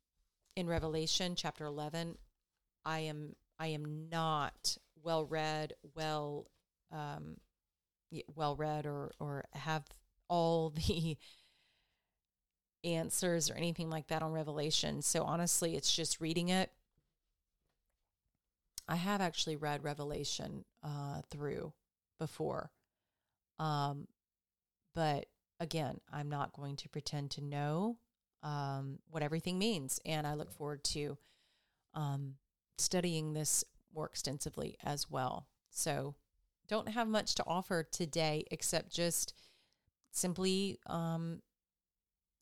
in 0.56 0.66
Revelation 0.66 1.36
chapter 1.36 1.66
eleven, 1.66 2.18
I 2.84 3.00
am 3.02 3.36
I 3.60 3.68
am 3.68 4.08
not 4.10 4.78
well 5.04 5.26
read, 5.26 5.74
well 5.96 6.48
um, 6.92 7.38
well 8.36 8.56
read, 8.56 8.86
or 8.86 9.12
or 9.20 9.46
have 9.54 9.84
all 10.28 10.70
the 10.88 11.18
answers 12.84 13.50
or 13.50 13.56
anything 13.56 13.90
like 13.90 14.08
that 14.08 14.24
on 14.24 14.32
Revelation. 14.32 15.02
So 15.02 15.24
honestly, 15.24 15.76
it's 15.76 15.94
just 15.94 16.22
reading 16.22 16.50
it. 16.50 16.72
I 18.88 18.96
have 18.96 19.22
actually 19.22 19.56
read 19.58 19.84
Revelation 19.84 20.66
uh, 20.84 21.22
through 21.30 21.74
before, 22.18 22.72
um, 23.60 24.08
but 24.96 25.28
again, 25.60 26.00
I'm 26.12 26.30
not 26.30 26.54
going 26.54 26.76
to 26.78 26.90
pretend 26.90 27.32
to 27.32 27.42
know 27.42 27.98
um, 28.42 29.00
what 29.12 29.22
everything 29.22 29.60
means. 29.60 30.00
And 30.06 30.26
I 30.26 30.34
look 30.34 30.52
forward 30.52 30.84
to 30.86 31.18
um, 31.94 32.36
studying 32.80 33.34
this 33.34 33.64
more 33.94 34.06
extensively 34.06 34.78
as 34.84 35.10
well. 35.10 35.48
So, 35.70 36.16
don't 36.68 36.90
have 36.90 37.08
much 37.08 37.34
to 37.36 37.44
offer 37.48 37.84
today 37.84 38.46
except 38.52 38.94
just 38.94 39.34
simply 40.12 40.78
um, 40.86 41.42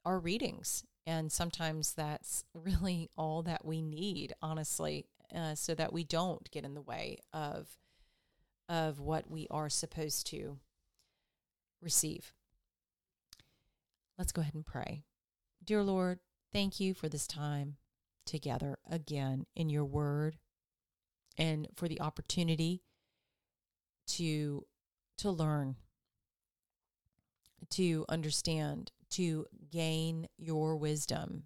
our 0.06 0.20
readings. 0.20 0.84
And 1.06 1.32
sometimes 1.32 1.94
that's 1.94 2.44
really 2.54 3.10
all 3.18 3.42
that 3.44 3.66
we 3.66 3.82
need, 3.82 4.34
honestly, 4.42 5.06
uh, 5.34 5.56
so 5.56 5.74
that 5.76 5.94
we 5.94 6.04
don't 6.04 6.50
get 6.52 6.66
in 6.66 6.74
the 6.74 6.82
way 6.82 7.20
of 7.34 7.68
of 8.70 9.00
what 9.00 9.32
we 9.32 9.48
are 9.50 9.70
supposed 9.70 10.28
to 10.28 10.58
receive. 11.82 12.34
Let's 14.18 14.34
go 14.34 14.42
ahead 14.42 14.56
and 14.56 14.66
pray. 14.66 15.04
Dear 15.64 15.84
Lord, 15.84 16.20
thank 16.52 16.82
you 16.82 16.94
for 16.94 17.08
this 17.08 17.28
time 17.28 17.78
together 18.28 18.78
again 18.90 19.46
in 19.56 19.70
your 19.70 19.86
word 19.86 20.38
and 21.38 21.68
for 21.76 21.88
the 21.88 22.02
opportunity 22.02 22.84
to 24.06 24.66
to 25.18 25.32
learn 25.32 25.76
to 27.72 28.06
understand 28.08 28.92
to 29.10 29.46
gain 29.72 30.28
your 30.38 30.76
wisdom 30.76 31.44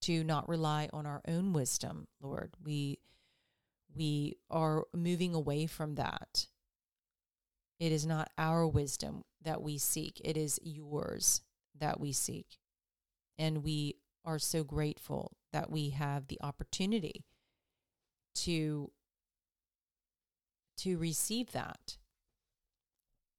to 0.00 0.24
not 0.24 0.48
rely 0.48 0.88
on 0.92 1.06
our 1.06 1.22
own 1.28 1.52
wisdom 1.52 2.06
lord. 2.20 2.54
We 2.62 2.98
we 3.94 4.36
are 4.50 4.84
moving 4.92 5.34
away 5.34 5.66
from 5.66 5.94
that. 5.94 6.46
It 7.78 7.92
is 7.92 8.06
not 8.06 8.30
our 8.36 8.66
wisdom 8.66 9.24
that 9.42 9.62
we 9.62 9.78
seek. 9.78 10.20
It 10.24 10.36
is 10.36 10.58
yours 10.62 11.42
that 11.78 12.00
we 12.00 12.12
seek. 12.12 12.58
And 13.38 13.62
we 13.62 13.96
are 14.24 14.38
so 14.38 14.64
grateful 14.64 15.32
that 15.54 15.70
we 15.70 15.90
have 15.90 16.26
the 16.26 16.38
opportunity 16.42 17.24
to 18.34 18.90
to 20.76 20.98
receive 20.98 21.52
that 21.52 21.96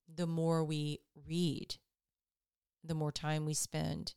the 0.07 0.25
more 0.25 0.63
we 0.63 1.01
read 1.27 1.75
the 2.81 2.95
more 2.95 3.11
time 3.11 3.45
we 3.45 3.53
spend 3.53 4.13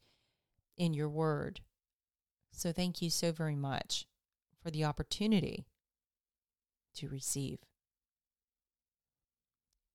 in 0.77 0.95
your 0.95 1.09
word. 1.09 1.61
So 2.53 2.71
thank 2.71 3.03
you 3.03 3.11
so 3.11 3.33
very 3.33 3.57
much 3.57 4.07
for 4.63 4.71
the 4.71 4.85
opportunity 4.85 5.67
to 6.95 7.09
receive. 7.09 7.59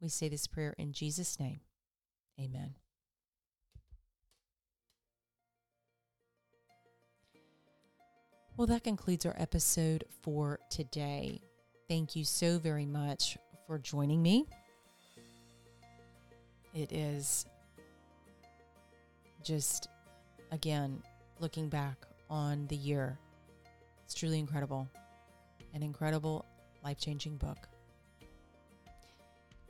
We 0.02 0.10
say 0.10 0.28
this 0.28 0.48
prayer 0.48 0.76
in 0.78 0.92
Jesus 0.92 1.40
name. 1.40 1.62
Amen 2.38 2.83
Well, 8.56 8.68
that 8.68 8.84
concludes 8.84 9.26
our 9.26 9.34
episode 9.38 10.04
for 10.22 10.60
today. 10.70 11.42
Thank 11.88 12.16
you 12.16 12.24
so 12.24 12.60
very 12.60 12.86
much 12.86 13.36
for 13.66 13.80
joining 13.80 14.22
me. 14.22 14.46
It 16.76 16.92
is 16.92 17.48
just, 19.44 19.90
again, 20.52 21.02
looking 21.40 21.68
back 21.68 21.98
on 22.30 22.68
the 22.68 22.76
year. 22.76 23.18
It's 24.06 24.14
truly 24.14 24.38
incredible. 24.38 24.88
An 25.74 25.82
incredible, 25.82 26.46
life 26.84 27.00
changing 27.00 27.38
book. 27.38 27.68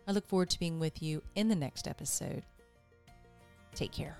I 0.06 0.12
look 0.12 0.28
forward 0.28 0.50
to 0.50 0.60
being 0.60 0.80
with 0.80 1.02
you 1.02 1.22
in 1.36 1.48
the 1.48 1.56
next 1.56 1.88
episode. 1.88 2.43
Take 3.74 3.93
care. 3.93 4.17